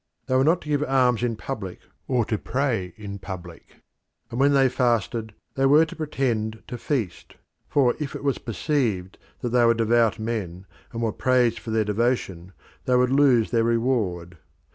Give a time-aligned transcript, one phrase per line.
[0.25, 3.83] They were not to give alms in public or to pray in public,
[4.31, 7.35] and when they fasted, they were to pretend to feast;
[7.69, 11.85] for if it was perceived that they were devout men and were praised for their
[11.85, 12.51] devotion,
[12.85, 14.39] they would lose their reward.